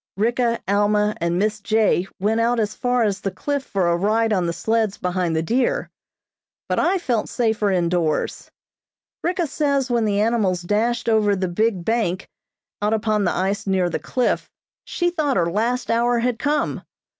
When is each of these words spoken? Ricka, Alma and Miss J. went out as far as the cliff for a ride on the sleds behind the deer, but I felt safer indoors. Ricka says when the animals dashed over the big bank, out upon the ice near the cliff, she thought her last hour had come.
Ricka, 0.17 0.59
Alma 0.67 1.15
and 1.21 1.37
Miss 1.37 1.59
J. 1.59 2.07
went 2.19 2.41
out 2.41 2.59
as 2.59 2.73
far 2.73 3.03
as 3.03 3.21
the 3.21 3.29
cliff 3.29 3.63
for 3.63 3.87
a 3.87 3.95
ride 3.95 4.33
on 4.33 4.47
the 4.47 4.51
sleds 4.51 4.97
behind 4.97 5.35
the 5.35 5.43
deer, 5.43 5.91
but 6.67 6.79
I 6.79 6.97
felt 6.97 7.29
safer 7.29 7.69
indoors. 7.69 8.49
Ricka 9.23 9.45
says 9.45 9.91
when 9.91 10.05
the 10.05 10.19
animals 10.21 10.63
dashed 10.63 11.07
over 11.07 11.35
the 11.35 11.47
big 11.47 11.85
bank, 11.85 12.27
out 12.81 12.95
upon 12.95 13.25
the 13.25 13.31
ice 13.37 13.67
near 13.67 13.91
the 13.91 13.99
cliff, 13.99 14.49
she 14.85 15.11
thought 15.11 15.37
her 15.37 15.51
last 15.51 15.91
hour 15.91 16.17
had 16.17 16.39
come. 16.39 16.81